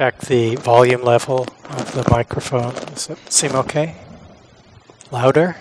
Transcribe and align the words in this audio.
check 0.00 0.18
the 0.20 0.56
volume 0.56 1.02
level 1.02 1.46
of 1.68 1.92
the 1.92 2.02
microphone. 2.10 2.72
Does 2.86 3.10
it 3.10 3.18
seem 3.30 3.54
okay? 3.54 3.96
Louder? 5.12 5.56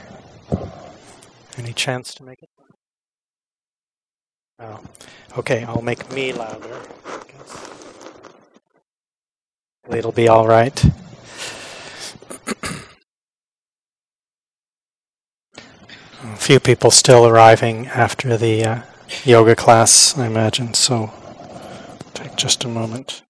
Any 1.58 1.74
chance 1.74 2.14
to 2.14 2.24
make 2.24 2.42
it? 2.42 2.50
Oh. 4.58 4.80
Okay, 5.38 5.66
I'll 5.66 5.82
make 5.82 6.10
me 6.14 6.32
louder. 6.32 6.80
It'll 9.90 10.14
be 10.14 10.30
all 10.30 10.48
right. 10.48 10.86
A 16.24 16.38
few 16.38 16.62
people 16.62 16.92
still 16.92 17.28
arriving 17.28 17.88
after 17.88 18.38
the 18.38 18.64
uh, 18.64 18.82
yoga 19.26 19.58
class, 19.58 20.18
I 20.18 20.28
imagine, 20.28 20.74
so 20.76 21.12
take 22.14 22.38
just 22.38 22.64
a 22.64 22.70
moment. 22.70 23.24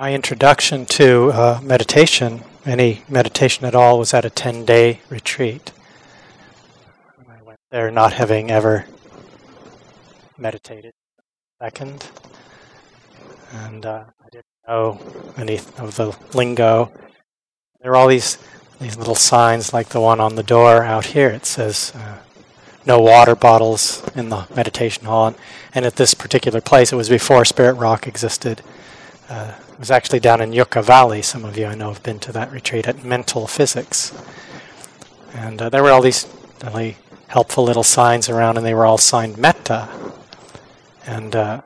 My 0.00 0.14
introduction 0.14 0.86
to 0.86 1.32
uh, 1.32 1.60
meditation, 1.60 2.44
any 2.64 3.02
meditation 3.08 3.64
at 3.64 3.74
all, 3.74 3.98
was 3.98 4.14
at 4.14 4.24
a 4.24 4.30
10 4.30 4.64
day 4.64 5.00
retreat. 5.08 5.72
I 7.28 7.42
went 7.42 7.58
there 7.72 7.90
not 7.90 8.12
having 8.12 8.48
ever 8.48 8.84
meditated 10.38 10.92
second, 11.60 12.08
and 13.52 13.84
uh, 13.84 14.04
I 14.24 14.28
didn't 14.30 14.46
know 14.68 15.00
any 15.36 15.56
of 15.78 15.96
the 15.96 16.16
lingo. 16.32 16.92
There 17.80 17.90
were 17.90 17.96
all 17.96 18.06
these, 18.06 18.38
these 18.80 18.96
little 18.96 19.16
signs, 19.16 19.72
like 19.72 19.88
the 19.88 20.00
one 20.00 20.20
on 20.20 20.36
the 20.36 20.44
door 20.44 20.84
out 20.84 21.06
here. 21.06 21.30
It 21.30 21.44
says, 21.44 21.92
uh, 21.96 22.18
no 22.86 23.00
water 23.00 23.34
bottles 23.34 24.08
in 24.14 24.28
the 24.28 24.46
meditation 24.54 25.06
hall. 25.06 25.34
And 25.74 25.84
at 25.84 25.96
this 25.96 26.14
particular 26.14 26.60
place, 26.60 26.92
it 26.92 26.96
was 26.96 27.08
before 27.08 27.44
Spirit 27.44 27.74
Rock 27.74 28.06
existed. 28.06 28.62
Uh, 29.28 29.54
was 29.78 29.90
actually 29.90 30.18
down 30.18 30.40
in 30.40 30.52
Yucca 30.52 30.82
Valley. 30.82 31.22
Some 31.22 31.44
of 31.44 31.56
you 31.56 31.66
I 31.66 31.74
know 31.74 31.92
have 31.92 32.02
been 32.02 32.18
to 32.20 32.32
that 32.32 32.50
retreat 32.50 32.88
at 32.88 32.96
Mentalphysics. 32.96 34.12
And 35.32 35.62
uh, 35.62 35.68
there 35.68 35.82
were 35.82 35.90
all 35.90 36.02
these 36.02 36.26
really 36.64 36.96
helpful 37.28 37.62
little 37.62 37.84
signs 37.84 38.28
around, 38.28 38.56
and 38.56 38.66
they 38.66 38.74
were 38.74 38.86
all 38.86 38.98
signed 38.98 39.38
metta. 39.38 39.88
And 41.06 41.36
uh, 41.36 41.60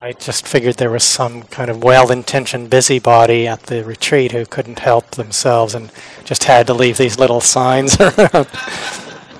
I 0.00 0.12
just 0.12 0.46
figured 0.46 0.76
there 0.76 0.90
was 0.90 1.04
some 1.04 1.42
kind 1.42 1.70
of 1.70 1.84
well 1.84 2.10
intentioned 2.10 2.70
busybody 2.70 3.46
at 3.46 3.64
the 3.64 3.84
retreat 3.84 4.32
who 4.32 4.46
couldn't 4.46 4.78
help 4.78 5.10
themselves 5.10 5.74
and 5.74 5.92
just 6.24 6.44
had 6.44 6.66
to 6.68 6.74
leave 6.74 6.96
these 6.96 7.18
little 7.18 7.42
signs 7.42 8.00
around. 8.00 8.46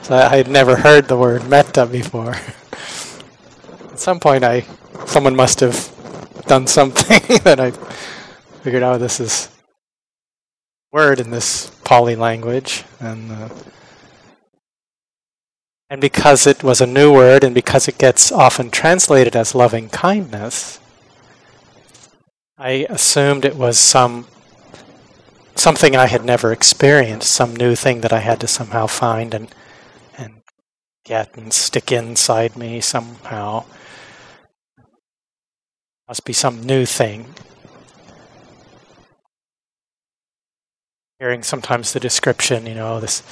so 0.02 0.16
I 0.16 0.36
had 0.36 0.48
never 0.48 0.76
heard 0.76 1.08
the 1.08 1.16
word 1.16 1.48
metta 1.48 1.86
before. 1.86 2.34
At 3.90 4.00
some 4.00 4.20
point, 4.20 4.44
I 4.44 4.66
someone 5.06 5.34
must 5.34 5.60
have 5.60 5.95
done 6.46 6.66
something 6.66 7.38
that 7.44 7.60
I 7.60 7.70
figured 8.62 8.82
out 8.82 8.98
this 8.98 9.20
is 9.20 9.50
word 10.92 11.20
in 11.20 11.30
this 11.30 11.70
Pali 11.84 12.16
language, 12.16 12.84
and 13.00 13.30
uh, 13.30 13.48
and 15.90 16.00
because 16.00 16.46
it 16.46 16.64
was 16.64 16.80
a 16.80 16.86
new 16.86 17.12
word, 17.12 17.44
and 17.44 17.54
because 17.54 17.86
it 17.88 17.98
gets 17.98 18.32
often 18.32 18.70
translated 18.70 19.36
as 19.36 19.54
loving 19.54 19.88
kindness, 19.88 20.80
I 22.58 22.86
assumed 22.88 23.44
it 23.44 23.56
was 23.56 23.78
some 23.78 24.26
something 25.54 25.96
I 25.96 26.06
had 26.06 26.24
never 26.24 26.52
experienced, 26.52 27.30
some 27.30 27.54
new 27.54 27.74
thing 27.74 28.00
that 28.00 28.12
I 28.12 28.20
had 28.20 28.40
to 28.40 28.48
somehow 28.48 28.86
find 28.86 29.34
and 29.34 29.54
and 30.16 30.42
get 31.04 31.36
and 31.36 31.52
stick 31.52 31.92
inside 31.92 32.56
me 32.56 32.80
somehow. 32.80 33.64
Must 36.08 36.24
be 36.24 36.32
some 36.32 36.62
new 36.62 36.86
thing. 36.86 37.34
Hearing 41.18 41.42
sometimes 41.42 41.92
the 41.92 41.98
description, 41.98 42.64
you 42.64 42.76
know, 42.76 43.00
this 43.00 43.24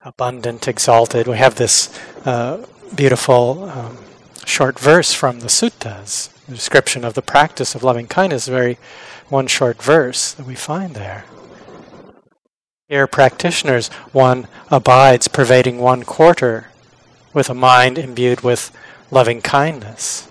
abundant, 0.00 0.66
exalted. 0.66 1.26
We 1.26 1.36
have 1.36 1.56
this 1.56 1.90
uh, 2.24 2.64
beautiful 2.96 3.64
um, 3.64 3.98
short 4.46 4.78
verse 4.78 5.12
from 5.12 5.40
the 5.40 5.48
suttas. 5.48 6.30
The 6.46 6.54
description 6.54 7.04
of 7.04 7.12
the 7.12 7.20
practice 7.20 7.74
of 7.74 7.82
loving 7.82 8.06
kindness, 8.06 8.48
very 8.48 8.78
one 9.28 9.46
short 9.46 9.82
verse 9.82 10.32
that 10.32 10.46
we 10.46 10.54
find 10.54 10.94
there. 10.94 11.26
Here, 12.88 13.06
practitioners, 13.06 13.88
one 14.12 14.48
abides 14.70 15.28
pervading 15.28 15.78
one 15.78 16.04
quarter 16.04 16.68
with 17.34 17.50
a 17.50 17.54
mind 17.54 17.98
imbued 17.98 18.40
with 18.40 18.74
loving 19.10 19.42
kindness 19.42 20.29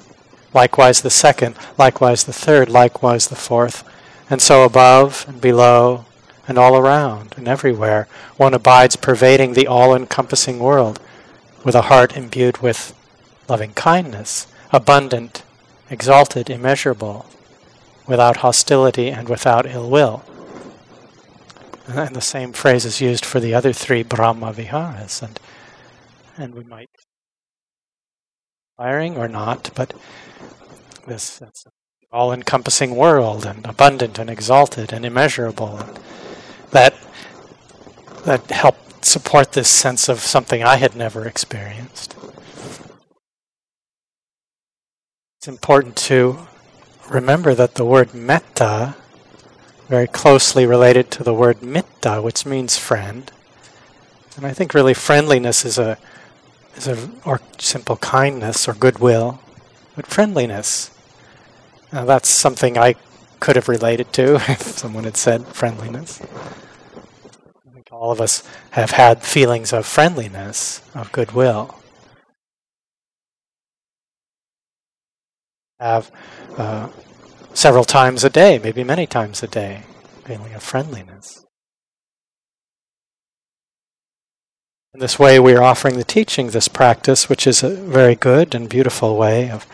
likewise 0.54 1.02
the 1.02 1.10
second, 1.10 1.56
likewise 1.78 2.24
the 2.24 2.34
third, 2.34 2.70
likewise 2.70 3.28
the 3.28 3.36
fourth, 3.36 3.84
and 4.30 4.42
so 4.42 4.64
above 4.64 5.26
and 5.28 5.42
below 5.42 6.06
and 6.48 6.58
all 6.58 6.76
around 6.78 7.34
and 7.38 7.48
everywhere, 7.48 8.08
one 8.38 8.54
abides 8.54 8.96
pervading 8.96 9.54
the 9.54 9.68
all 9.68 9.96
encompassing 9.96 10.60
world 10.60 11.00
with 11.64 11.76
a 11.76 11.84
heart 11.84 12.16
imbued 12.18 12.60
with 12.60 12.96
loving 13.48 13.74
kindness, 13.74 14.48
abundant, 14.72 15.44
exalted, 15.90 16.50
immeasurable, 16.50 17.26
without 18.08 18.38
hostility 18.38 19.10
and 19.10 19.30
without 19.30 19.66
ill 19.66 19.90
will. 19.90 20.24
And 21.88 22.16
the 22.16 22.22
same 22.22 22.54
phrase 22.54 22.86
is 22.86 23.02
used 23.02 23.26
for 23.26 23.40
the 23.40 23.54
other 23.54 23.74
three 23.74 24.04
Brahma 24.04 24.54
Viharas, 24.54 25.22
and 25.22 25.40
and 26.38 26.56
we 26.56 26.64
might 26.64 26.90
firing 28.80 29.18
or 29.18 29.28
not, 29.28 29.70
but 29.76 29.94
this 31.06 31.44
all 32.14 32.32
encompassing 32.32 32.96
world 32.96 33.46
and 33.46 33.66
abundant 33.66 34.18
and 34.18 34.30
exalted 34.30 34.94
and 34.94 35.06
immeasurable. 35.06 35.78
And 35.78 36.00
that, 36.72 36.96
that 38.24 38.50
helped 38.50 39.04
support 39.04 39.52
this 39.52 39.68
sense 39.68 40.08
of 40.08 40.22
something 40.22 40.64
I 40.64 40.78
had 40.78 40.96
never 40.96 41.28
experienced. 41.28 42.16
It's 45.40 45.50
important 45.50 45.98
to 46.08 46.48
remember 47.10 47.54
that 47.54 47.76
the 47.76 47.86
word 47.86 48.14
metta, 48.14 48.96
very 49.90 50.08
closely 50.08 50.66
related 50.66 51.12
to 51.12 51.24
the 51.24 51.34
word 51.34 51.62
mitta, 51.62 52.22
which 52.22 52.46
means 52.46 52.78
friend. 52.78 53.30
And 54.38 54.46
I 54.46 54.54
think 54.54 54.74
really 54.74 54.94
friendliness 54.94 55.66
is 55.66 55.78
a 55.78 55.98
or 57.26 57.42
simple 57.58 57.98
kindness 57.98 58.68
or 58.68 58.74
goodwill, 58.74 59.40
but 59.96 60.08
friendliness. 60.08 60.92
Now 61.92 62.06
that's 62.06 62.30
something 62.30 62.78
I 62.78 62.96
could 63.40 63.56
have 63.56 63.70
related 63.70 64.14
to 64.14 64.36
if 64.50 64.62
someone 64.62 65.04
had 65.04 65.18
said 65.18 65.48
friendliness. 65.48 66.22
I 66.22 67.72
think 67.74 67.90
all 67.92 68.12
of 68.12 68.22
us 68.22 68.44
have 68.72 68.92
had 68.92 69.24
feelings 69.24 69.74
of 69.74 69.86
friendliness, 69.86 70.82
of 70.94 71.12
goodwill. 71.12 71.76
Have 75.80 76.12
uh, 76.58 76.90
several 77.54 77.86
times 77.86 78.24
a 78.24 78.30
day, 78.30 78.60
maybe 78.60 78.84
many 78.84 79.08
times 79.08 79.42
a 79.44 79.48
day, 79.48 79.84
feeling 80.26 80.54
of 80.54 80.62
friendliness. 80.62 81.46
In 84.92 85.02
this 85.02 85.20
way, 85.20 85.40
we 85.40 85.54
are 85.54 85.62
offering 85.62 85.98
the 85.98 86.04
teaching 86.04 86.48
this 86.48 86.68
practice, 86.68 87.30
which 87.30 87.46
is 87.46 87.62
a 87.62 87.70
very 87.70 88.16
good 88.16 88.56
and 88.56 88.68
beautiful 88.68 89.18
way 89.18 89.52
of 89.52 89.68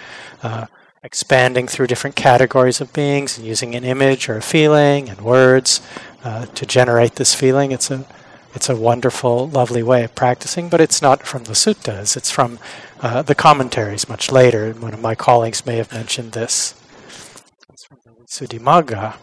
uh, 0.43 0.65
expanding 1.03 1.67
through 1.67 1.87
different 1.87 2.17
categories 2.17 2.81
of 2.81 2.91
beings 2.91 3.37
and 3.37 3.47
using 3.47 3.75
an 3.75 3.85
image 3.85 4.27
or 4.27 4.35
a 4.35 4.41
feeling 4.41 5.07
and 5.07 5.21
words 5.21 5.79
uh, 6.25 6.47
to 6.47 6.65
generate 6.65 7.15
this 7.15 7.33
feeling. 7.33 7.71
It's 7.71 7.89
a 7.89 8.05
it's 8.53 8.69
a 8.69 8.75
wonderful, 8.75 9.47
lovely 9.47 9.83
way 9.83 10.03
of 10.03 10.15
practicing, 10.15 10.67
but 10.67 10.81
it's 10.81 11.01
not 11.01 11.23
from 11.23 11.45
the 11.45 11.53
suttas. 11.53 12.17
It's 12.17 12.31
from 12.31 12.59
uh, 13.01 13.21
the 13.21 13.35
commentaries 13.35 14.09
much 14.09 14.31
later. 14.33 14.73
One 14.73 14.93
of 14.93 15.01
my 15.01 15.15
colleagues 15.15 15.65
may 15.65 15.77
have 15.77 15.93
mentioned 15.93 16.33
this. 16.33 16.73
It's 17.69 17.85
from 17.85 17.99
the 18.03 18.11
Visuddhimagga. 18.11 19.15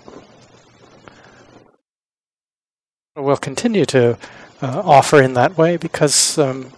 We'll 3.17 3.37
continue 3.37 3.85
to 3.87 4.19
uh, 4.63 4.83
offer 4.85 5.21
in 5.21 5.35
that 5.35 5.59
way 5.59 5.77
because 5.77 6.39
um, 6.39 6.73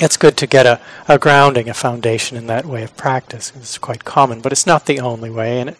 it's 0.00 0.16
good 0.16 0.36
to 0.38 0.46
get 0.46 0.66
a, 0.66 0.80
a 1.08 1.18
grounding, 1.18 1.68
a 1.68 1.74
foundation 1.74 2.36
in 2.36 2.46
that 2.48 2.66
way 2.66 2.82
of 2.82 2.96
practice. 2.96 3.52
It's 3.56 3.78
quite 3.78 4.04
common, 4.04 4.40
but 4.40 4.52
it's 4.52 4.66
not 4.66 4.86
the 4.86 5.00
only 5.00 5.30
way, 5.30 5.60
and 5.60 5.70
it, 5.70 5.78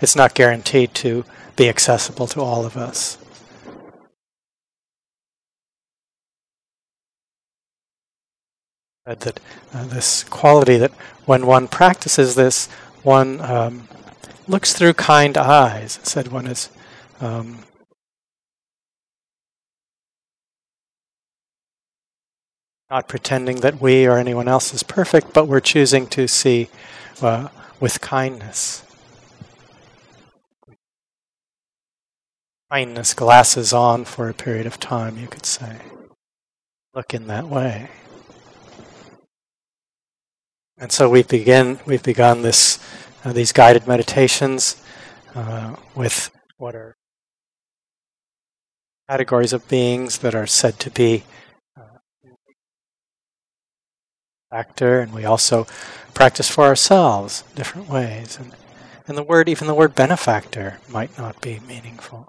it's 0.00 0.16
not 0.16 0.34
guaranteed 0.34 0.94
to 0.94 1.24
be 1.56 1.68
accessible 1.68 2.26
to 2.28 2.40
all 2.40 2.64
of 2.64 2.76
us. 2.76 3.18
that 9.06 9.38
uh, 9.74 9.84
this 9.84 10.24
quality 10.24 10.78
that 10.78 10.90
when 11.26 11.44
one 11.44 11.68
practices 11.68 12.36
this, 12.36 12.68
one 13.02 13.38
um, 13.42 13.86
looks 14.48 14.72
through 14.72 14.94
kind 14.94 15.36
eyes. 15.36 16.00
Said 16.02 16.28
one 16.28 16.46
is 16.46 16.70
um, 17.20 17.64
not 22.94 23.08
pretending 23.08 23.56
that 23.56 23.80
we 23.80 24.06
or 24.06 24.18
anyone 24.18 24.46
else 24.46 24.72
is 24.72 24.84
perfect, 24.84 25.32
but 25.32 25.48
we're 25.48 25.58
choosing 25.58 26.06
to 26.06 26.28
see 26.28 26.68
uh, 27.20 27.48
with 27.80 28.00
kindness. 28.00 28.84
Kindness 32.70 33.12
glasses 33.12 33.72
on 33.72 34.04
for 34.04 34.28
a 34.28 34.32
period 34.32 34.64
of 34.64 34.78
time, 34.78 35.18
you 35.18 35.26
could 35.26 35.44
say. 35.44 35.78
Look 36.94 37.12
in 37.12 37.26
that 37.26 37.48
way. 37.48 37.90
And 40.78 40.92
so 40.92 41.10
we 41.10 41.24
begin. 41.24 41.80
We've 41.84 42.02
begun 42.02 42.42
this 42.42 42.78
uh, 43.24 43.32
these 43.32 43.50
guided 43.50 43.88
meditations 43.88 44.80
uh, 45.34 45.74
with 45.96 46.30
what 46.58 46.76
are 46.76 46.94
categories 49.08 49.52
of 49.52 49.66
beings 49.66 50.18
that 50.18 50.36
are 50.36 50.46
said 50.46 50.78
to 50.78 50.92
be 50.92 51.24
factor, 54.54 55.00
and 55.00 55.12
we 55.12 55.24
also 55.24 55.66
practice 56.14 56.48
for 56.48 56.62
ourselves 56.62 57.42
different 57.56 57.88
ways. 57.88 58.38
And, 58.38 58.52
and 59.08 59.18
the 59.18 59.24
word, 59.24 59.48
even 59.48 59.66
the 59.66 59.74
word 59.74 59.96
benefactor, 59.96 60.78
might 60.88 61.18
not 61.18 61.40
be 61.40 61.58
meaningful. 61.66 62.28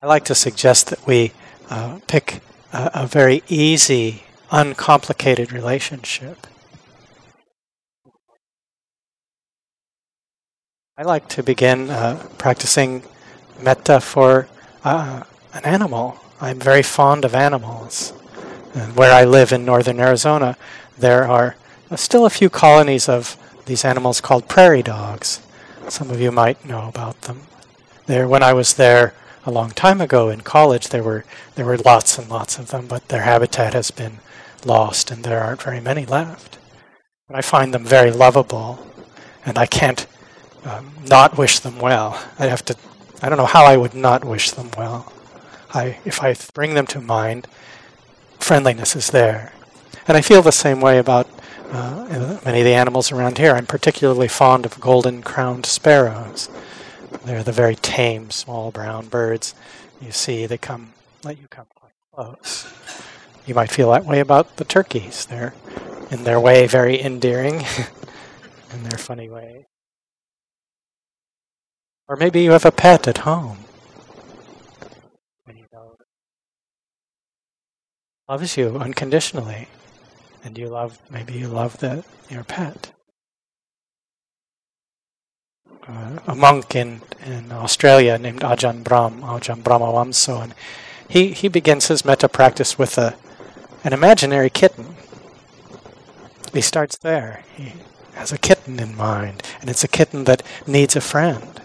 I 0.00 0.06
like 0.06 0.24
to 0.26 0.36
suggest 0.36 0.86
that 0.90 1.04
we 1.04 1.32
uh, 1.68 1.98
pick 2.06 2.42
a, 2.72 2.90
a 2.94 3.06
very 3.08 3.42
easy, 3.48 4.22
uncomplicated 4.52 5.50
relationship. 5.50 6.46
I 10.96 11.02
like 11.02 11.28
to 11.30 11.42
begin 11.42 11.90
uh, 11.90 12.24
practicing 12.38 13.02
metta 13.60 13.98
for 14.00 14.46
uh, 14.84 15.24
an 15.54 15.64
animal. 15.64 16.18
I'm 16.40 16.60
very 16.60 16.84
fond 16.84 17.24
of 17.24 17.34
animals. 17.34 18.12
Where 18.76 19.12
I 19.12 19.24
live 19.24 19.52
in 19.52 19.64
northern 19.64 19.98
Arizona, 19.98 20.54
there 20.98 21.26
are 21.26 21.56
still 21.94 22.26
a 22.26 22.30
few 22.30 22.50
colonies 22.50 23.08
of 23.08 23.38
these 23.64 23.86
animals 23.86 24.20
called 24.20 24.48
prairie 24.48 24.82
dogs. 24.82 25.40
Some 25.88 26.10
of 26.10 26.20
you 26.20 26.30
might 26.30 26.62
know 26.66 26.86
about 26.86 27.22
them. 27.22 27.42
There, 28.04 28.28
when 28.28 28.42
I 28.42 28.52
was 28.52 28.74
there 28.74 29.14
a 29.46 29.50
long 29.50 29.70
time 29.70 30.02
ago 30.02 30.28
in 30.28 30.42
college, 30.42 30.88
there 30.88 31.02
were 31.02 31.24
there 31.54 31.64
were 31.64 31.78
lots 31.78 32.18
and 32.18 32.28
lots 32.28 32.58
of 32.58 32.68
them, 32.68 32.86
but 32.86 33.08
their 33.08 33.22
habitat 33.22 33.72
has 33.72 33.90
been 33.90 34.18
lost, 34.62 35.10
and 35.10 35.24
there 35.24 35.42
aren't 35.42 35.62
very 35.62 35.80
many 35.80 36.04
left. 36.04 36.58
But 37.28 37.38
I 37.38 37.40
find 37.40 37.72
them 37.72 37.84
very 37.84 38.10
lovable, 38.10 38.86
and 39.46 39.56
I 39.56 39.64
can't 39.64 40.06
um, 40.64 40.92
not 41.08 41.38
wish 41.38 41.60
them 41.60 41.78
well. 41.78 42.22
I 42.38 42.46
have 42.46 42.64
to. 42.66 42.76
I 43.22 43.30
don't 43.30 43.38
know 43.38 43.46
how 43.46 43.64
I 43.64 43.78
would 43.78 43.94
not 43.94 44.22
wish 44.22 44.50
them 44.50 44.70
well. 44.76 45.10
I, 45.72 45.98
if 46.04 46.22
I 46.22 46.36
bring 46.52 46.74
them 46.74 46.86
to 46.88 47.00
mind, 47.00 47.48
friendliness 48.38 48.96
is 48.96 49.10
there. 49.10 49.52
And 50.08 50.16
I 50.16 50.20
feel 50.20 50.42
the 50.42 50.52
same 50.52 50.80
way 50.80 50.98
about 50.98 51.28
uh, 51.70 52.38
many 52.44 52.60
of 52.60 52.64
the 52.64 52.74
animals 52.74 53.10
around 53.10 53.38
here. 53.38 53.54
I'm 53.54 53.66
particularly 53.66 54.28
fond 54.28 54.64
of 54.64 54.80
golden 54.80 55.22
crowned 55.22 55.66
sparrows. 55.66 56.48
They're 57.24 57.42
the 57.42 57.52
very 57.52 57.74
tame, 57.74 58.30
small 58.30 58.70
brown 58.70 59.08
birds 59.08 59.54
you 60.00 60.12
see. 60.12 60.46
They 60.46 60.58
come, 60.58 60.92
let 61.24 61.38
you 61.38 61.48
come 61.48 61.66
quite 61.74 61.92
close. 62.14 62.72
You 63.46 63.54
might 63.54 63.70
feel 63.70 63.90
that 63.92 64.04
way 64.04 64.20
about 64.20 64.56
the 64.56 64.64
turkeys. 64.64 65.26
They're, 65.26 65.54
in 66.10 66.24
their 66.24 66.40
way, 66.40 66.66
very 66.66 67.00
endearing, 67.02 67.54
in 68.72 68.82
their 68.82 68.98
funny 68.98 69.28
way. 69.28 69.66
Or 72.08 72.16
maybe 72.16 72.42
you 72.42 72.52
have 72.52 72.64
a 72.64 72.70
pet 72.70 73.08
at 73.08 73.18
home. 73.18 73.65
Loves 78.28 78.56
you 78.56 78.76
unconditionally, 78.78 79.68
and 80.42 80.58
you 80.58 80.68
love 80.68 80.98
maybe 81.10 81.34
you 81.34 81.46
love 81.46 81.78
the, 81.78 82.04
your 82.28 82.42
pet. 82.44 82.92
Uh, 85.86 86.18
a 86.26 86.34
monk 86.34 86.74
in, 86.74 87.00
in 87.24 87.52
Australia 87.52 88.18
named 88.18 88.40
Ajahn 88.40 88.82
Brahm, 88.82 89.20
Ajahn 89.20 89.62
Brahmavamso, 89.62 90.42
and 90.42 90.54
he, 91.08 91.28
he 91.32 91.46
begins 91.46 91.86
his 91.86 92.04
metta 92.04 92.28
practice 92.28 92.76
with 92.76 92.98
a, 92.98 93.16
an 93.84 93.92
imaginary 93.92 94.50
kitten. 94.50 94.96
He 96.52 96.60
starts 96.60 96.98
there. 96.98 97.44
He 97.56 97.74
has 98.14 98.32
a 98.32 98.38
kitten 98.38 98.80
in 98.80 98.96
mind, 98.96 99.44
and 99.60 99.70
it's 99.70 99.84
a 99.84 99.88
kitten 99.88 100.24
that 100.24 100.42
needs 100.66 100.96
a 100.96 101.00
friend. 101.00 101.60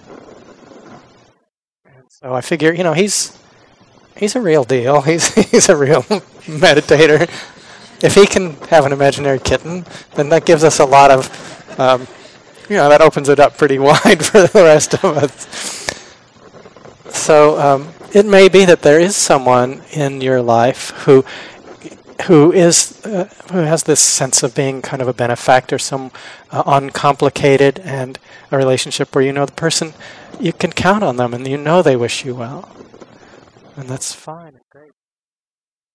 And 1.83 2.03
so 2.09 2.35
I 2.35 2.41
figure, 2.41 2.71
you 2.71 2.83
know, 2.83 2.93
he's 2.93 3.40
he's 4.15 4.35
a 4.35 4.41
real 4.41 4.63
deal. 4.63 5.01
He's 5.11 5.33
he's 5.33 5.69
a 5.69 5.75
real 5.75 6.01
meditator. 6.45 7.29
If 8.03 8.15
he 8.15 8.25
can 8.25 8.53
have 8.69 8.85
an 8.85 8.93
imaginary 8.93 9.39
kitten, 9.39 9.85
then 10.15 10.29
that 10.29 10.45
gives 10.45 10.63
us 10.63 10.79
a 10.79 10.85
lot 10.85 11.11
of, 11.11 11.79
um, 11.79 12.07
you 12.67 12.75
know, 12.75 12.89
that 12.89 12.99
opens 12.99 13.29
it 13.29 13.39
up 13.39 13.57
pretty 13.57 13.77
wide 13.89 14.25
for 14.25 14.47
the 14.47 14.63
rest 14.63 14.95
of 14.95 15.05
us. 15.05 15.47
So 17.15 17.59
um, 17.59 17.89
it 18.13 18.25
may 18.25 18.49
be 18.49 18.65
that 18.65 18.81
there 18.81 18.99
is 18.99 19.15
someone 19.15 19.83
in 19.91 20.21
your 20.21 20.41
life 20.41 20.89
who 21.05 21.23
who 22.23 22.51
is 22.51 23.03
uh, 23.05 23.25
who 23.51 23.59
has 23.59 23.83
this 23.83 23.99
sense 23.99 24.43
of 24.43 24.55
being 24.55 24.81
kind 24.81 25.01
of 25.01 25.07
a 25.07 25.13
benefactor, 25.13 25.77
some 25.77 26.11
uh, 26.51 26.63
uncomplicated, 26.65 27.79
and 27.79 28.17
a 28.51 28.57
relationship 28.57 29.13
where 29.13 29.23
you 29.23 29.33
know 29.33 29.45
the 29.45 29.51
person 29.51 29.93
you 30.39 30.53
can 30.53 30.71
count 30.71 31.03
on 31.03 31.17
them 31.17 31.33
and 31.33 31.47
you 31.47 31.57
know 31.57 31.81
they 31.81 31.95
wish 31.95 32.25
you 32.25 32.35
well 32.35 32.69
and 33.75 33.89
that's 33.89 34.13
fine 34.13 34.53
and 34.53 34.63
great. 34.69 34.91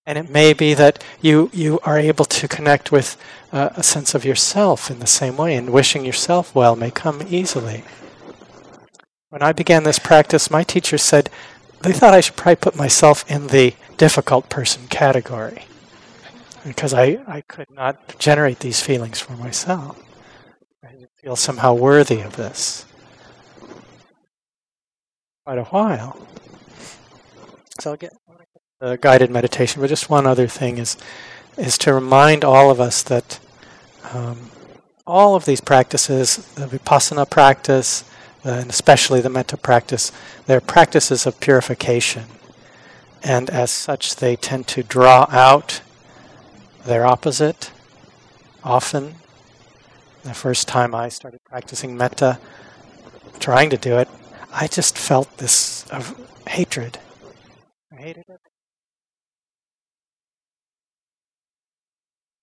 And 0.07 0.17
it 0.17 0.31
may 0.31 0.53
be 0.53 0.75
that 0.75 1.03
you, 1.21 1.51
you 1.53 1.81
are 1.83 1.99
able 1.99 2.25
to 2.27 2.47
connect 2.47 2.93
with 2.93 3.17
uh, 3.53 3.71
a 3.77 3.83
sense 3.83 4.15
of 4.15 4.25
yourself 4.25 4.91
in 4.91 5.01
the 5.01 5.07
same 5.07 5.37
way, 5.37 5.57
and 5.57 5.71
wishing 5.71 6.05
yourself 6.05 6.55
well 6.55 6.77
may 6.77 6.91
come 6.91 7.23
easily. 7.29 7.83
When 9.31 9.43
I 9.43 9.53
began 9.53 9.83
this 9.83 9.99
practice, 9.99 10.51
my 10.51 10.63
teacher 10.63 10.97
said 10.97 11.29
they 11.83 11.93
thought 11.93 12.15
I 12.15 12.21
should 12.21 12.37
probably 12.37 12.57
put 12.57 12.77
myself 12.77 13.29
in 13.31 13.49
the 13.49 13.75
difficult 13.97 14.49
person 14.49 14.87
category 14.89 15.65
because 16.65 16.93
I, 16.93 17.19
I 17.27 17.43
could 17.43 17.71
not 17.71 18.19
generate 18.19 18.61
these 18.61 18.81
feelings 18.81 19.21
for 19.21 19.33
myself. 19.35 20.03
I 20.85 20.93
didn't 20.93 21.11
feel 21.17 21.37
somehow 21.37 21.75
worthy 21.75 22.21
of 22.21 22.37
this. 22.37 22.87
Quite 25.45 25.59
a 25.59 25.65
while. 25.65 26.27
So 27.81 27.91
I'll 27.91 27.97
get 27.97 28.15
a 28.81 28.97
guided 28.97 29.31
meditation, 29.31 29.81
but 29.81 29.89
just 29.89 30.09
one 30.09 30.27
other 30.27 30.47
thing 30.47 30.79
is 30.79 30.97
is 31.57 31.79
to 31.79 31.93
remind 31.95 32.45
all 32.45 32.71
of 32.71 32.81
us 32.81 33.03
that 33.03 33.41
um, 34.13 34.51
all 35.07 35.35
of 35.35 35.45
these 35.45 35.61
practices, 35.61 36.37
the 36.55 36.67
vipassana 36.67 37.29
practice, 37.29 38.05
uh, 38.45 38.51
and 38.51 38.71
especially 38.71 39.21
the 39.21 39.31
metta 39.31 39.57
practice, 39.57 40.13
they're 40.47 40.61
practices 40.61 41.27
of 41.27 41.41
purification. 41.41 42.25
And 43.23 43.49
as 43.51 43.71
such, 43.71 44.17
they 44.17 44.37
tend 44.37 44.67
to 44.69 44.83
draw 44.83 45.27
out 45.31 45.81
their 46.85 47.07
opposite 47.07 47.73
often. 48.63 49.17
The 50.23 50.35
first 50.35 50.69
time 50.69 50.95
I 50.95 51.09
started 51.09 51.41
practicing 51.45 51.97
metta, 51.97 52.39
trying 53.39 53.71
to 53.71 53.77
do 53.77 53.97
it, 53.97 54.09
I 54.53 54.67
just 54.67 54.99
felt 54.99 55.39
this 55.39 55.87
of 55.91 56.15
hatred. 56.49 56.99
I 57.97 58.03
hated 58.03 58.25
it. 58.29 58.41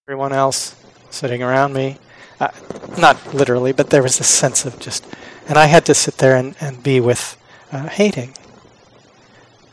everyone 0.07 0.33
else 0.33 0.75
sitting 1.09 1.41
around 1.41 1.71
me. 1.71 1.97
Uh, 2.37 2.49
not 2.97 3.33
literally, 3.33 3.71
but 3.71 3.89
there 3.89 4.03
was 4.03 4.19
a 4.19 4.23
sense 4.23 4.65
of 4.65 4.77
just, 4.77 5.05
and 5.47 5.57
I 5.57 5.67
had 5.67 5.85
to 5.85 5.93
sit 5.93 6.17
there 6.17 6.35
and, 6.35 6.55
and 6.59 6.83
be 6.83 6.99
with 6.99 7.37
uh, 7.71 7.87
hating. 7.87 8.33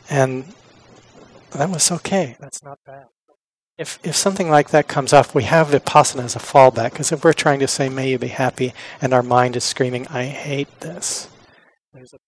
And 0.09 0.53
that 1.51 1.69
was 1.69 1.91
okay. 1.91 2.37
That's 2.39 2.63
not 2.63 2.79
bad. 2.85 3.07
If, 3.77 3.99
if 4.03 4.15
something 4.15 4.49
like 4.49 4.69
that 4.69 4.87
comes 4.87 5.11
up, 5.11 5.35
we 5.35 5.43
have 5.43 5.67
vipassana 5.67 6.23
as 6.23 6.37
a 6.37 6.39
fallback. 6.39 6.91
Because 6.91 7.11
if 7.11 7.25
we're 7.25 7.33
trying 7.33 7.59
to 7.59 7.67
say, 7.67 7.89
may 7.89 8.09
you 8.11 8.17
be 8.17 8.29
happy, 8.29 8.73
and 9.01 9.13
our 9.13 9.23
mind 9.23 9.57
is 9.57 9.65
screaming, 9.65 10.07
I 10.07 10.25
hate 10.25 10.79
this, 10.79 11.27
there's 11.93 12.13
a 12.13 12.19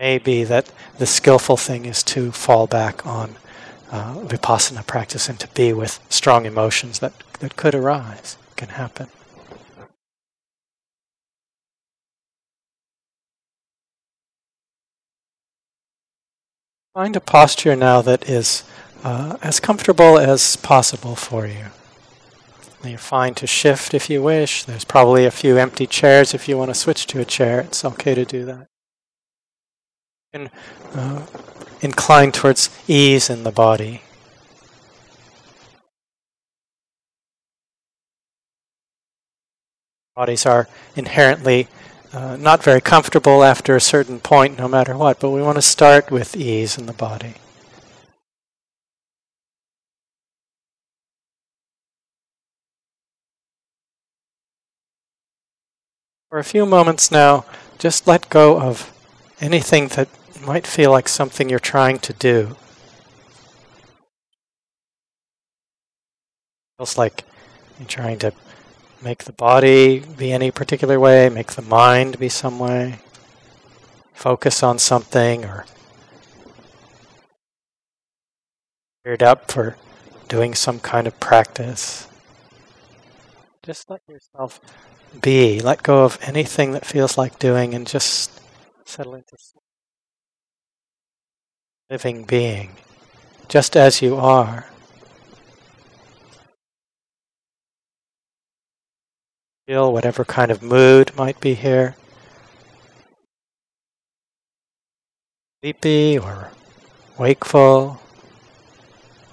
Maybe 0.00 0.42
that 0.44 0.72
the 0.98 1.06
skillful 1.06 1.56
thing 1.56 1.84
is 1.84 2.02
to 2.04 2.32
fall 2.32 2.66
back 2.66 3.06
on 3.06 3.36
uh, 3.92 4.14
vipassana 4.16 4.84
practice 4.86 5.28
and 5.28 5.38
to 5.38 5.48
be 5.48 5.72
with 5.72 6.00
strong 6.08 6.46
emotions 6.46 6.98
that, 6.98 7.12
that 7.38 7.56
could 7.56 7.74
arise, 7.74 8.36
can 8.56 8.70
happen. 8.70 9.06
Find 16.92 17.16
a 17.16 17.20
posture 17.20 17.74
now 17.74 18.02
that 18.02 18.28
is 18.28 18.64
uh, 19.02 19.36
as 19.42 19.58
comfortable 19.60 20.18
as 20.18 20.56
possible 20.56 21.16
for 21.16 21.46
you. 21.46 21.66
You're 22.84 22.98
fine 22.98 23.34
to 23.34 23.46
shift 23.46 23.94
if 23.94 24.10
you 24.10 24.22
wish. 24.22 24.64
There's 24.64 24.84
probably 24.84 25.24
a 25.24 25.30
few 25.30 25.56
empty 25.56 25.86
chairs 25.86 26.34
if 26.34 26.48
you 26.48 26.58
want 26.58 26.70
to 26.70 26.74
switch 26.74 27.06
to 27.08 27.20
a 27.20 27.24
chair. 27.24 27.60
It's 27.60 27.84
okay 27.84 28.14
to 28.14 28.24
do 28.24 28.44
that. 28.44 28.68
Uh, 30.34 31.24
inclined 31.80 32.34
towards 32.34 32.68
ease 32.88 33.30
in 33.30 33.44
the 33.44 33.52
body. 33.52 34.02
Bodies 40.16 40.44
are 40.44 40.68
inherently 40.96 41.68
uh, 42.12 42.36
not 42.36 42.64
very 42.64 42.80
comfortable 42.80 43.44
after 43.44 43.76
a 43.76 43.80
certain 43.80 44.18
point, 44.18 44.58
no 44.58 44.66
matter 44.66 44.96
what, 44.96 45.20
but 45.20 45.30
we 45.30 45.40
want 45.40 45.54
to 45.54 45.62
start 45.62 46.10
with 46.10 46.36
ease 46.36 46.76
in 46.76 46.86
the 46.86 46.92
body. 46.92 47.34
For 56.28 56.40
a 56.40 56.44
few 56.44 56.66
moments 56.66 57.12
now, 57.12 57.44
just 57.78 58.08
let 58.08 58.28
go 58.28 58.60
of 58.60 58.90
anything 59.40 59.86
that 59.88 60.08
might 60.44 60.66
feel 60.66 60.90
like 60.90 61.08
something 61.08 61.48
you're 61.48 61.58
trying 61.58 61.98
to 62.00 62.12
do. 62.12 62.56
Feels 66.78 66.98
like 66.98 67.24
you're 67.78 67.88
trying 67.88 68.18
to 68.20 68.32
make 69.02 69.24
the 69.24 69.32
body 69.32 70.00
be 70.00 70.32
any 70.32 70.50
particular 70.50 70.98
way, 70.98 71.28
make 71.28 71.52
the 71.52 71.62
mind 71.62 72.18
be 72.18 72.28
some 72.28 72.58
way, 72.58 72.98
focus 74.12 74.62
on 74.62 74.78
something, 74.78 75.44
or 75.44 75.66
geared 79.04 79.22
up 79.22 79.50
for 79.50 79.76
doing 80.28 80.54
some 80.54 80.80
kind 80.80 81.06
of 81.06 81.18
practice. 81.20 82.08
Just 83.62 83.88
let 83.88 84.00
yourself 84.08 84.60
be. 85.20 85.60
Let 85.60 85.82
go 85.82 86.04
of 86.04 86.18
anything 86.22 86.72
that 86.72 86.84
feels 86.84 87.16
like 87.16 87.38
doing 87.38 87.74
and 87.74 87.86
just 87.86 88.40
settle 88.84 89.14
into 89.14 89.36
living 91.90 92.24
being, 92.24 92.70
just 93.48 93.76
as 93.76 94.00
you 94.00 94.16
are. 94.16 94.66
Feel 99.66 99.92
whatever 99.92 100.24
kind 100.24 100.50
of 100.50 100.62
mood 100.62 101.14
might 101.16 101.40
be 101.40 101.54
here. 101.54 101.94
Sleepy 105.62 106.18
or 106.18 106.50
wakeful, 107.18 108.00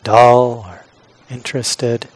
dull 0.03 0.65
or 0.67 0.85
interested. 1.29 2.07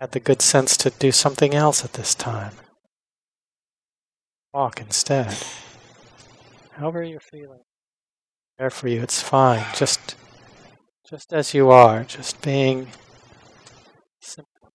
Had 0.00 0.10
the 0.10 0.20
good 0.20 0.42
sense 0.42 0.76
to 0.78 0.90
do 0.90 1.12
something 1.12 1.54
else 1.54 1.84
at 1.84 1.92
this 1.92 2.14
time 2.14 2.54
walk 4.52 4.80
instead. 4.80 5.34
However 6.72 7.02
you're 7.02 7.20
feeling. 7.20 7.60
There 8.58 8.70
for 8.70 8.88
you, 8.88 9.02
it's 9.02 9.22
fine. 9.22 9.64
Just 9.74 10.14
just 11.08 11.32
as 11.32 11.52
you 11.54 11.70
are, 11.70 12.04
just 12.04 12.40
being 12.42 12.88
simple. 14.20 14.72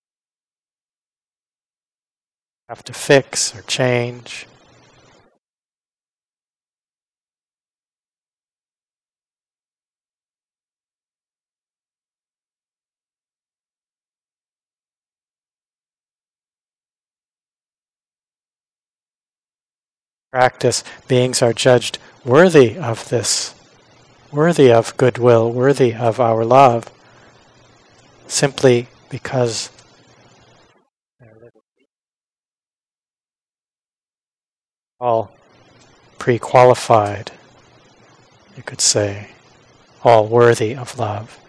Have 2.69 2.83
to 2.83 2.93
fix 2.93 3.55
or 3.55 3.61
change. 3.63 4.45
Practice, 20.31 20.83
beings 21.07 21.41
are 21.41 21.53
judged 21.53 21.99
worthy 22.25 22.77
of 22.77 23.09
this, 23.09 23.55
worthy 24.31 24.71
of 24.71 24.95
goodwill, 24.97 25.51
worthy 25.51 25.93
of 25.93 26.19
our 26.19 26.43
love, 26.43 26.91
simply 28.27 28.87
because 29.09 29.69
all 34.99 35.31
pre 36.17 36.39
qualified, 36.39 37.31
you 38.55 38.63
could 38.63 38.81
say, 38.81 39.29
all 40.03 40.27
worthy 40.27 40.75
of 40.75 40.97
love. 40.99 41.39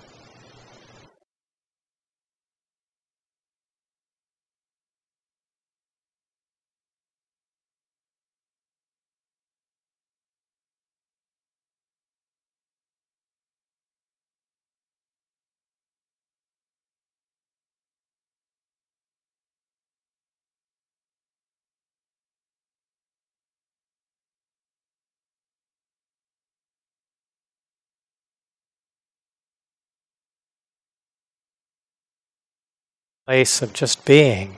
Place 33.29 33.61
of 33.61 33.75
just 33.75 34.07
being, 34.07 34.57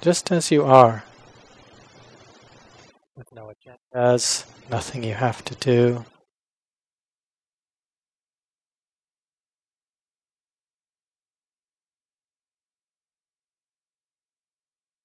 just 0.00 0.32
as 0.32 0.50
you 0.50 0.64
are. 0.64 1.04
with 3.14 3.32
no 3.32 3.52
agendas, 3.54 4.46
nothing 4.68 5.04
you 5.04 5.14
have 5.14 5.44
to 5.44 5.54
do. 5.54 6.04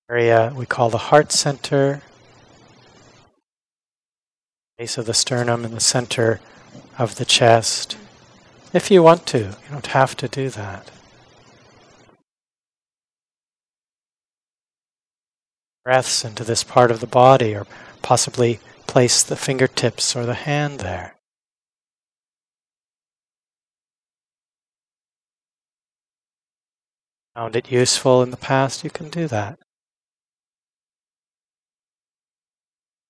Area 0.09 0.51
we 0.55 0.65
call 0.65 0.89
the 0.89 0.97
heart 0.97 1.31
center, 1.31 2.01
base 4.79 4.97
of 4.97 5.05
the 5.05 5.13
sternum 5.13 5.63
in 5.63 5.75
the 5.75 5.79
center 5.79 6.39
of 6.97 7.17
the 7.17 7.25
chest. 7.25 7.97
If 8.73 8.89
you 8.89 9.03
want 9.03 9.27
to, 9.27 9.37
you 9.37 9.69
don't 9.69 9.85
have 9.85 10.17
to 10.17 10.27
do 10.27 10.49
that. 10.49 10.94
Breaths 15.85 16.25
into 16.25 16.43
this 16.43 16.63
part 16.63 16.89
of 16.89 16.99
the 16.99 17.07
body, 17.07 17.55
or 17.55 17.67
possibly 18.01 18.59
place 18.87 19.21
the 19.21 19.35
fingertips 19.35 20.15
or 20.15 20.25
the 20.25 20.33
hand 20.33 20.79
there. 20.79 21.15
Found 27.35 27.55
it 27.55 27.71
useful 27.71 28.23
in 28.23 28.31
the 28.31 28.37
past, 28.37 28.83
you 28.83 28.89
can 28.89 29.09
do 29.09 29.27
that. 29.27 29.59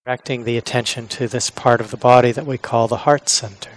Directing 0.05 0.43
the 0.43 0.57
attention 0.57 1.07
to 1.07 1.29
this 1.29 1.49
part 1.49 1.79
of 1.79 1.91
the 1.91 1.97
body 1.97 2.33
that 2.33 2.45
we 2.45 2.57
call 2.57 2.89
the 2.89 2.97
heart 2.97 3.29
center. 3.29 3.71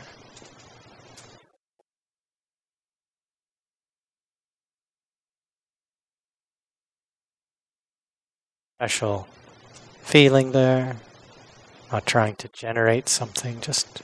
Special 8.81 9.27
feeling 10.03 10.53
there, 10.53 10.99
not 11.91 12.07
trying 12.07 12.37
to 12.37 12.47
generate 12.47 13.09
something, 13.09 13.61
just 13.61 14.03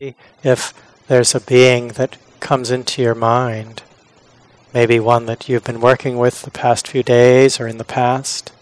if 0.00 0.72
there's 1.08 1.34
a 1.34 1.40
being 1.40 1.88
that 1.88 2.16
comes 2.38 2.70
into 2.70 3.02
your 3.02 3.16
mind, 3.16 3.82
maybe 4.72 5.00
one 5.00 5.26
that 5.26 5.48
you've 5.48 5.64
been 5.64 5.80
working 5.80 6.18
with 6.18 6.42
the 6.42 6.52
past 6.52 6.86
few 6.86 7.02
days 7.02 7.58
or 7.58 7.66
in 7.66 7.78
the 7.78 7.84
past. 7.84 8.52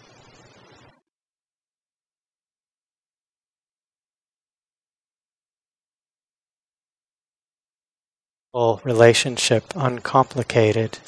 Relationship, 8.84 9.64
uncomplicated. 9.76 10.98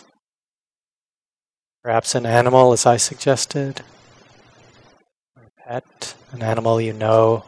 Perhaps 1.82 2.14
an 2.14 2.26
animal, 2.26 2.74
as 2.74 2.84
I 2.84 2.98
suggested, 2.98 3.80
a 5.34 5.40
pet, 5.66 6.14
an 6.30 6.42
animal 6.42 6.78
you 6.78 6.92
know 6.92 7.44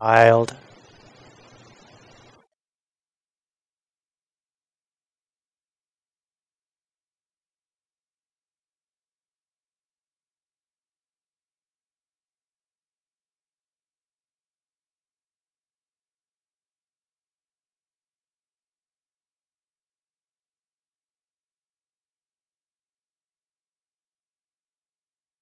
Wild. 0.00 0.56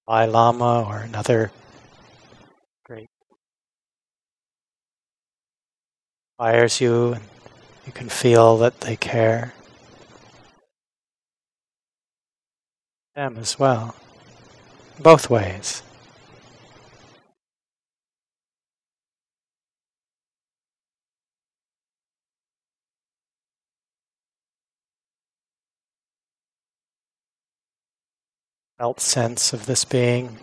Dalai 0.07 0.27
Lama 0.27 0.85
or 0.89 0.99
another 1.01 1.53
great 2.85 3.09
inspires 6.39 6.83
you 6.83 7.15
and 7.15 7.23
you 7.87 7.93
can 7.93 8.11
feel 8.11 8.59
that 8.59 8.81
they 8.83 8.95
care. 8.95 9.55
Them 13.15 13.39
as 13.39 13.59
well. 13.59 13.95
Both 15.01 15.31
ways. 15.31 15.83
Felt 28.79 29.01
sense 29.01 29.55
of 29.55 29.65
this 29.65 29.87
being. 29.87 30.37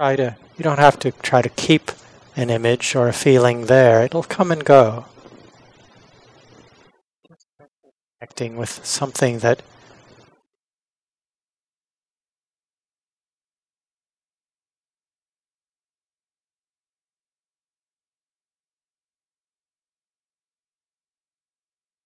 Try 0.00 0.16
to 0.16 0.34
you 0.56 0.62
don't 0.62 0.78
have 0.78 0.98
to 0.98 1.10
try 1.20 1.42
to 1.42 1.50
keep 1.50 1.90
an 2.34 2.48
image 2.48 2.96
or 2.96 3.06
a 3.06 3.12
feeling 3.12 3.66
there. 3.66 4.02
It'll 4.02 4.22
come 4.22 4.50
and 4.50 4.64
go. 4.64 5.04
Connecting 8.18 8.56
with 8.56 8.82
something 8.82 9.40
that 9.40 9.62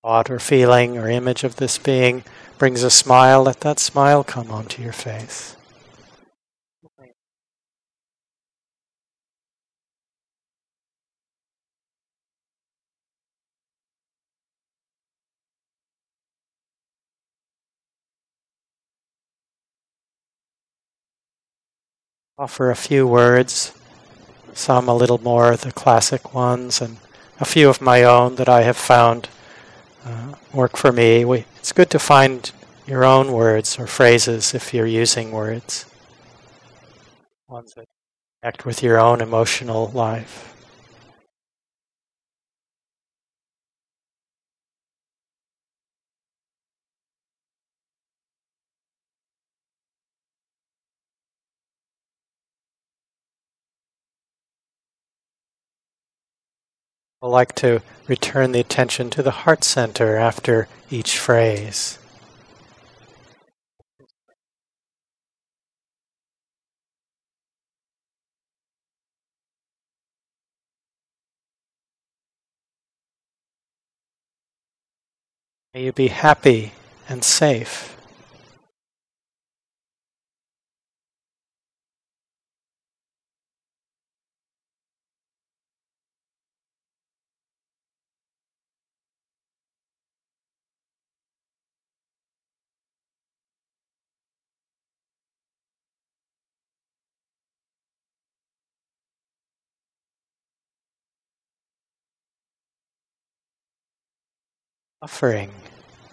thought 0.02 0.28
or 0.30 0.40
feeling 0.40 0.98
or 0.98 1.09
image 1.09 1.44
of 1.44 1.57
this 1.57 1.78
being 1.78 2.24
brings 2.59 2.83
a 2.83 2.90
smile 2.90 3.44
let 3.44 3.61
that 3.61 3.78
smile 3.78 4.24
come 4.24 4.50
onto 4.50 4.83
your 4.83 4.92
face 4.92 5.54
offer 22.37 22.70
a 22.70 22.77
few 22.77 23.07
words, 23.07 23.73
some 24.55 24.88
a 24.88 24.94
little 24.94 25.18
more 25.18 25.57
the 25.57 25.70
classic 25.70 26.35
ones, 26.35 26.81
and 26.81 26.99
a 27.38 27.44
few 27.44 27.68
of 27.68 27.81
my 27.81 28.03
own 28.03 28.35
that 28.37 28.49
I 28.49 28.62
have 28.62 28.77
found 28.77 29.29
uh, 30.05 30.35
work 30.53 30.77
for 30.77 30.90
me. 30.92 31.25
We, 31.25 31.44
it's 31.57 31.73
good 31.73 31.90
to 31.90 31.99
find 31.99 32.51
your 32.87 33.05
own 33.05 33.31
words 33.31 33.79
or 33.79 33.87
phrases 33.87 34.53
if 34.53 34.75
you're 34.75 34.87
using 34.87 35.31
words, 35.31 35.87
ones 37.49 37.73
that 37.77 37.87
connect 38.42 38.66
with 38.66 38.83
your 38.83 38.99
own 38.99 39.20
emotional 39.20 39.92
life. 39.94 40.53
We'll 57.24 57.32
like 57.32 57.54
to 57.54 57.80
return 58.06 58.52
the 58.52 58.60
attention 58.60 59.08
to 59.08 59.22
the 59.22 59.30
heart 59.30 59.64
center 59.64 60.18
after 60.18 60.68
each 60.90 61.16
phrase. 61.16 61.98
May 75.72 75.84
you 75.84 75.92
be 75.94 76.08
happy 76.08 76.74
and 77.08 77.24
safe. 77.24 77.93
Suffering 105.04 105.50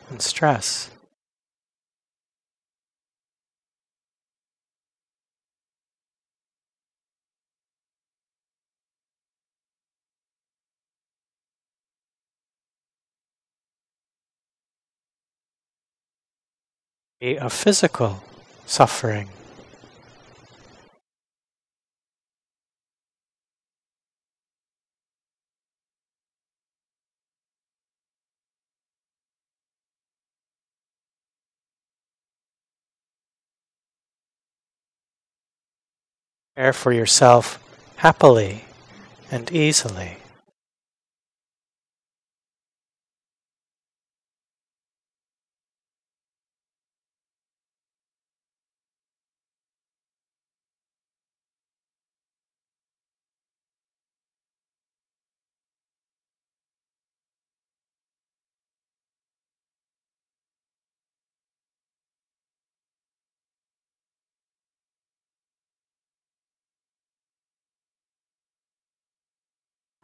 and 0.10 0.21
stress. 0.21 0.91
A 17.21 17.49
physical 17.49 18.21
suffering. 18.65 19.30
Care 36.62 36.74
for 36.74 36.93
yourself 36.93 37.58
happily 37.95 38.65
and 39.32 39.52
easily. 39.52 40.21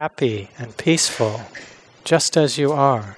Happy 0.00 0.48
and 0.58 0.76
peaceful, 0.76 1.40
just 2.04 2.36
as 2.36 2.56
you 2.56 2.72
are. 2.72 3.16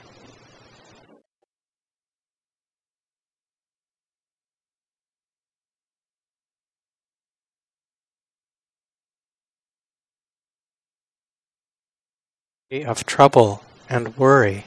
Of 12.73 13.05
trouble 13.05 13.63
and 13.89 14.17
worry. 14.17 14.65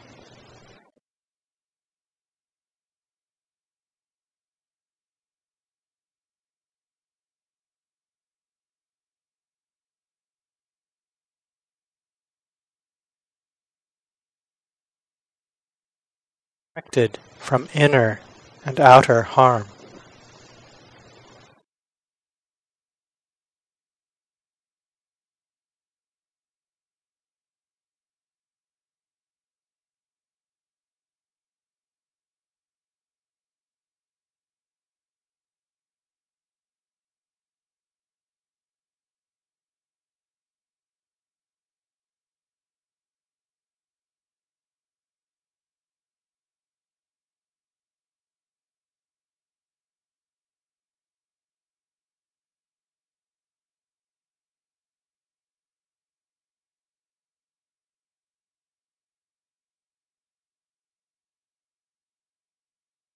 Protected 16.76 17.20
from 17.38 17.68
inner 17.76 18.20
and 18.66 18.80
outer 18.80 19.22
harm. 19.22 19.68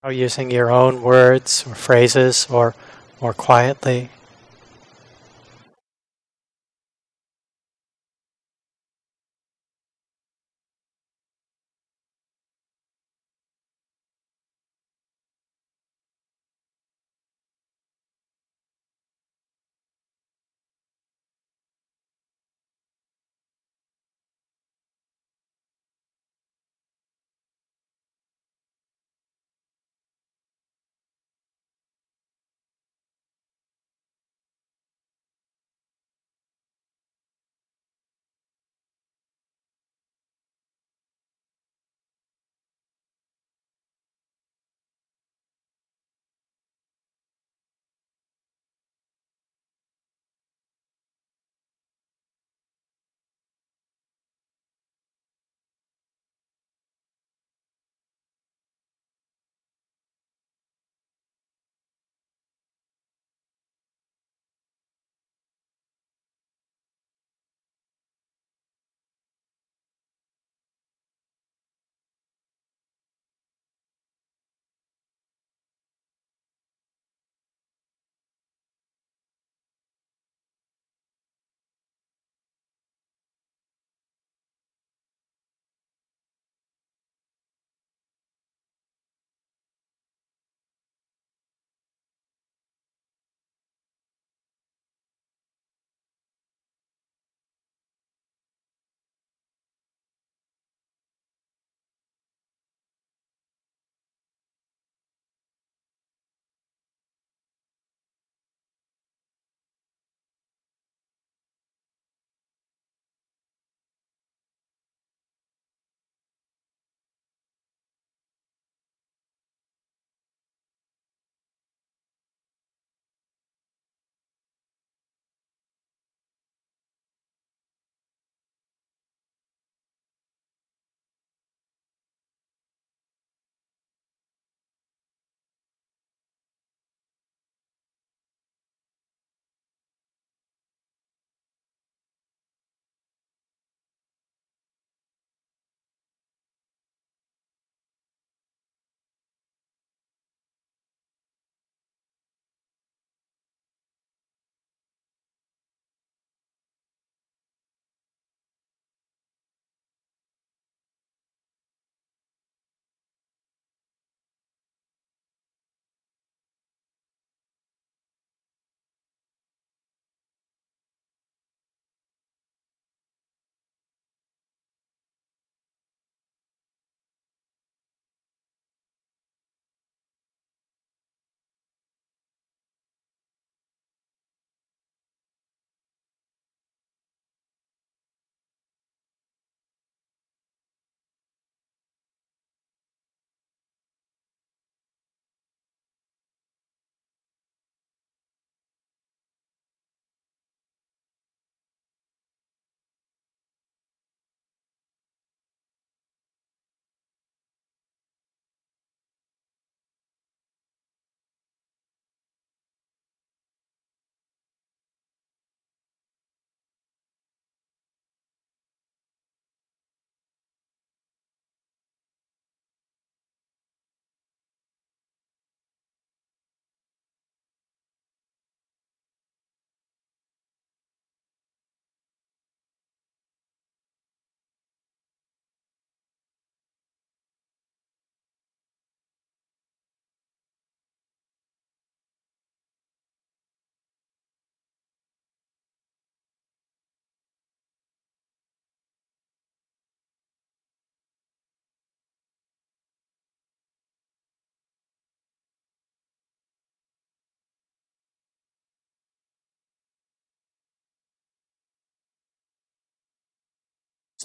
Or 0.03 0.11
using 0.11 0.51
your 0.51 0.69
own 0.71 1.01
words 1.01 1.65
or 1.67 1.75
phrases 1.75 2.47
or 2.49 2.75
more 3.19 3.33
quietly. 3.33 4.09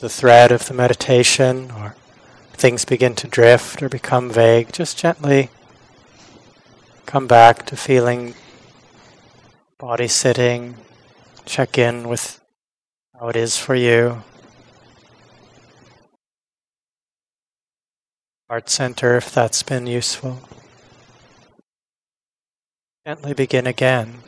The 0.00 0.08
thread 0.08 0.50
of 0.50 0.66
the 0.66 0.74
meditation 0.74 1.70
or 1.70 1.94
things 2.52 2.84
begin 2.84 3.14
to 3.14 3.28
drift 3.28 3.82
or 3.82 3.88
become 3.88 4.30
vague, 4.30 4.72
just 4.72 4.98
gently 4.98 5.50
come 7.06 7.26
back 7.26 7.66
to 7.66 7.76
feeling 7.76 8.34
body 9.78 10.08
sitting, 10.08 10.76
check 11.44 11.76
in 11.76 12.08
with 12.08 12.40
how 13.18 13.28
it 13.28 13.36
is 13.36 13.58
for 13.58 13.74
you. 13.74 14.22
Heart 18.48 18.70
center, 18.70 19.16
if 19.16 19.32
that's 19.32 19.62
been 19.62 19.86
useful. 19.86 20.40
Gently 23.06 23.34
begin 23.34 23.66
again. 23.66 24.22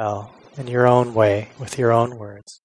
Well, 0.00 0.32
in 0.56 0.66
your 0.66 0.86
own 0.86 1.12
way, 1.12 1.50
with 1.58 1.78
your 1.78 1.92
own 1.92 2.16
words. 2.16 2.62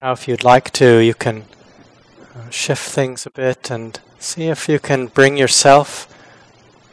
Now, 0.00 0.12
if 0.12 0.28
you'd 0.28 0.44
like 0.44 0.70
to, 0.74 0.98
you 0.98 1.12
can 1.12 1.44
uh, 2.32 2.50
shift 2.50 2.88
things 2.88 3.26
a 3.26 3.30
bit 3.30 3.68
and 3.68 3.98
see 4.20 4.44
if 4.44 4.68
you 4.68 4.78
can 4.78 5.08
bring 5.08 5.36
yourself 5.36 6.06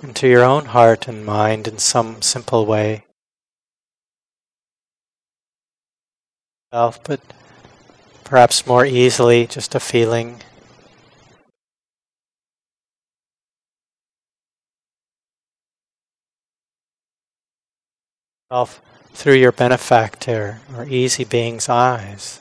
into 0.02 0.28
your 0.28 0.44
own 0.44 0.65
heart 0.65 1.08
and 1.08 1.24
mind 1.24 1.68
in 1.68 1.78
some 1.78 2.24
simple 2.24 2.65
way. 2.65 3.06
But 6.72 7.22
perhaps 8.24 8.65
more 8.65 8.86
easily, 8.88 9.46
just 9.46 9.76
a 9.76 9.80
feeling. 9.80 10.41
Through 19.13 19.36
your 19.36 19.52
benefactor 19.52 20.62
or 20.76 20.86
easy 20.86 21.24
being's 21.24 21.70
eyes. 21.70 22.39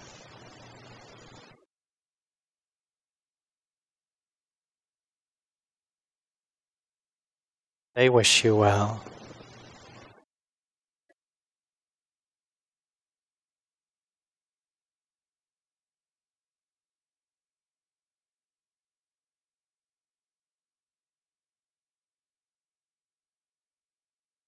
They 7.95 8.09
wish 8.11 8.45
you 8.45 8.57
well. 8.57 9.05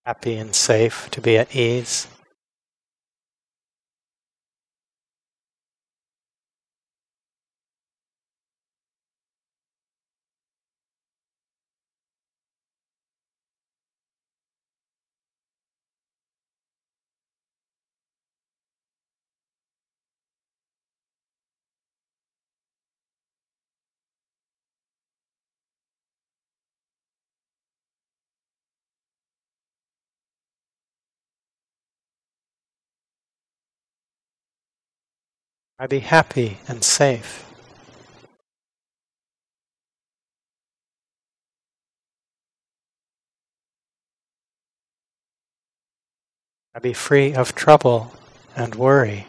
Happy 0.05 0.37
and 0.37 0.55
safe 0.55 1.09
to 1.11 1.21
be 1.21 1.37
at 1.37 1.55
ease. 1.55 2.09
I 35.79 35.87
be 35.87 35.99
happy 35.99 36.57
and 36.69 36.83
safe. 36.83 37.45
I 46.75 46.79
be 46.79 46.95
free 46.95 47.35
of 47.35 47.55
trouble 47.55 48.11
and 48.57 48.75
worry. 48.75 49.27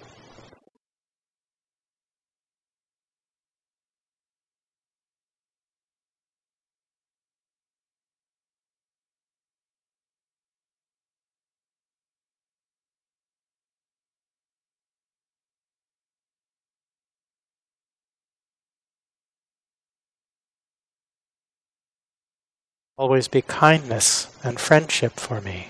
Always 22.97 23.27
be 23.27 23.41
kindness 23.43 24.27
and 24.43 24.60
friendship 24.60 25.13
for 25.19 25.39
me. 25.39 25.67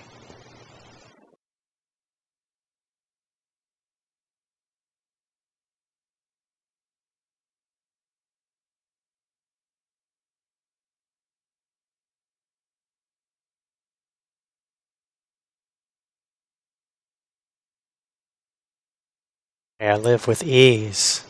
May 19.78 19.90
I 19.90 19.96
live 19.96 20.26
with 20.26 20.42
ease 20.42 21.24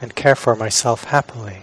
and 0.00 0.14
care 0.14 0.34
for 0.34 0.54
myself 0.54 1.04
happily. 1.04 1.62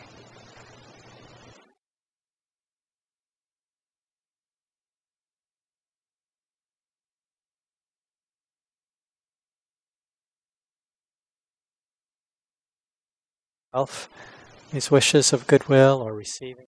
Self, 13.74 14.10
these 14.72 14.92
wishes 14.92 15.34
of 15.34 15.48
goodwill 15.48 16.02
or 16.02 16.14
receiving 16.14 16.66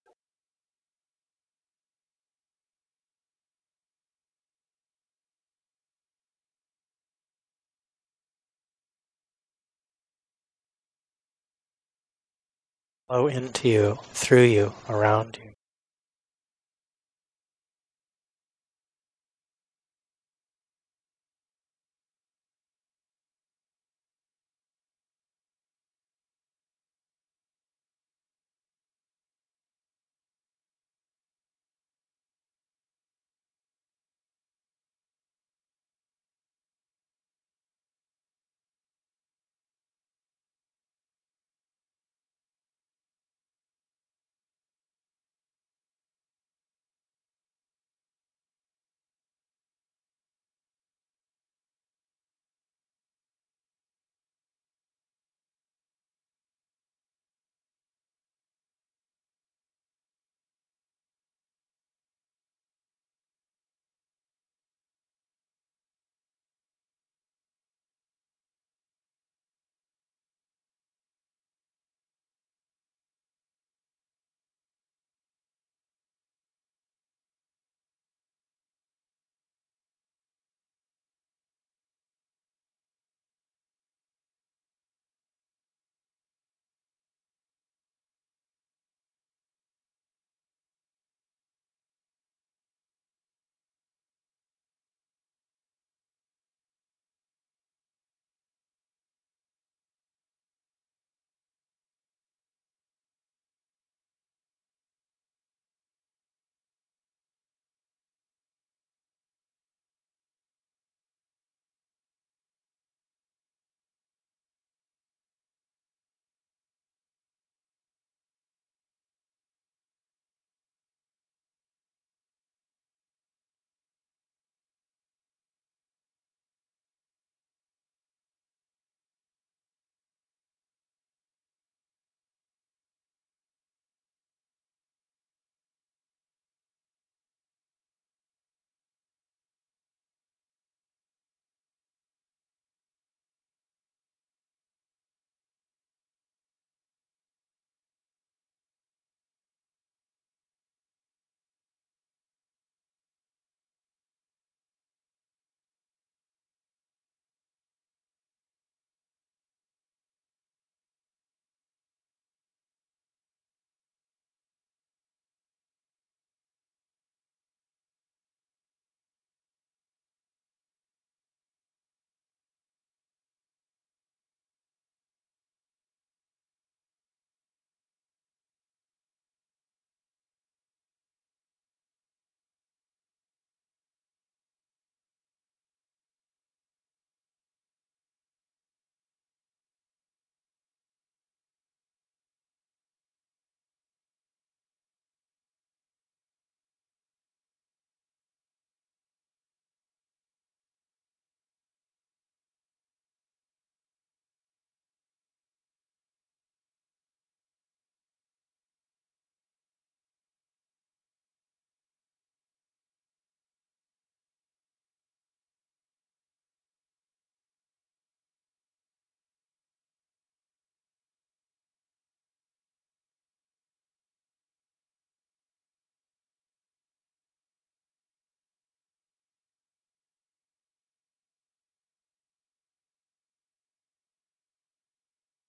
flow 13.08 13.28
into 13.28 13.70
you, 13.70 14.00
through 14.14 14.44
you, 14.44 14.74
around 14.90 15.38
you. 15.44 15.53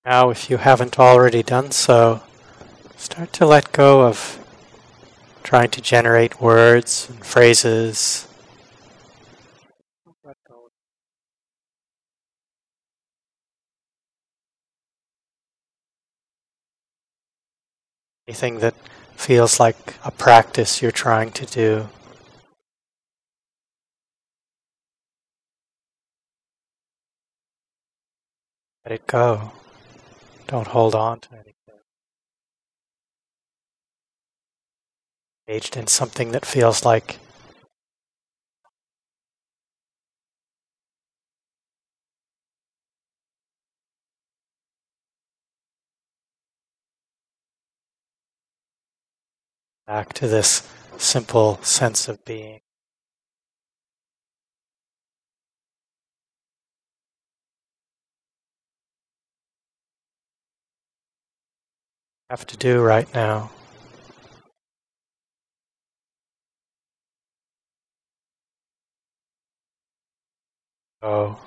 Now, 0.04 0.28
if 0.28 0.50
you 0.50 0.58
haven't 0.58 0.98
already 0.98 1.42
done 1.42 1.70
so, 1.70 2.20
start 2.94 3.32
to 3.34 3.46
let 3.46 3.72
go 3.72 4.02
of 4.02 4.38
trying 5.42 5.70
to 5.70 5.80
generate 5.80 6.42
words 6.42 7.08
and 7.08 7.24
phrases. 7.24 8.28
Anything 18.28 18.58
that 18.58 18.74
feels 19.16 19.58
like 19.58 19.94
a 20.04 20.10
practice 20.10 20.82
you're 20.82 20.90
trying 20.90 21.30
to 21.32 21.46
do. 21.46 21.88
Let 28.84 28.92
it 28.92 29.06
go. 29.06 29.52
Don't 30.46 30.68
hold 30.68 30.94
on 30.94 31.20
to 31.20 31.32
anything. 31.32 31.54
Engaged 35.48 35.76
in 35.76 35.86
something 35.86 36.32
that 36.32 36.44
feels 36.46 36.84
like 36.84 37.18
back 49.86 50.12
to 50.14 50.26
this 50.26 50.66
simple 50.96 51.58
sense 51.62 52.08
of 52.08 52.24
being. 52.24 52.60
Have 62.34 62.48
to 62.48 62.56
do 62.56 62.82
right 62.82 63.06
now. 63.14 63.52
Oh. 71.00 71.38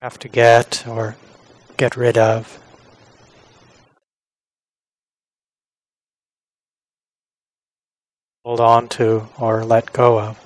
have 0.00 0.18
to 0.20 0.28
get 0.28 0.86
or 0.88 1.14
get 1.76 1.94
rid 1.94 2.16
of. 2.16 2.69
Hold 8.44 8.60
on 8.60 8.88
to 8.90 9.28
or 9.38 9.64
let 9.64 9.92
go 9.92 10.18
of. 10.20 10.44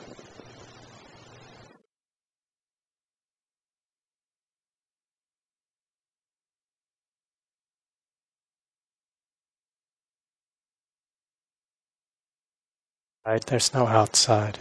Right? 13.27 13.45
There's 13.47 13.75
no 13.75 13.87
outside. 13.87 14.59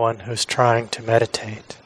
One 0.00 0.20
who's 0.20 0.44
trying 0.44 0.88
to 0.88 1.02
meditate. 1.02 1.78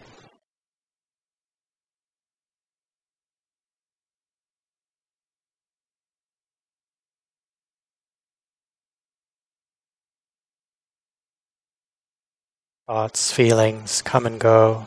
Thoughts, 12.87 13.31
feelings 13.31 14.01
come 14.01 14.25
and 14.25 14.41
go. 14.41 14.87